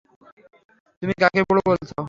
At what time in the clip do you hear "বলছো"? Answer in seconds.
1.67-1.93